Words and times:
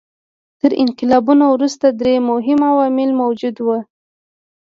تر 0.59 0.71
انقلابونو 0.83 1.43
وروسته 1.53 1.85
درې 1.99 2.15
مهم 2.29 2.59
عوامل 2.69 3.09
موجود 3.21 3.55
وو. 3.65 3.79